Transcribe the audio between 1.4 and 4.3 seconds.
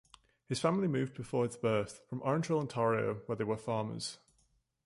his birth, from Orangeville, Ontario where they were farmers.